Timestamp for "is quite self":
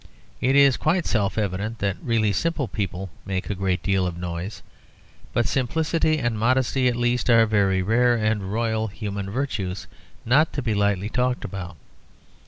0.55-1.37